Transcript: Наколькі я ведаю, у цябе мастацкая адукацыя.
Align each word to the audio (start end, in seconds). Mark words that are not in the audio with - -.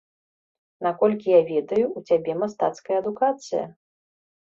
Наколькі 0.87 1.27
я 1.35 1.41
ведаю, 1.51 1.85
у 1.87 1.99
цябе 2.09 2.31
мастацкая 2.43 3.01
адукацыя. 3.05 3.65